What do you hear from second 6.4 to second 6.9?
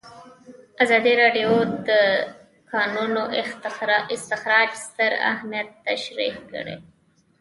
کړی.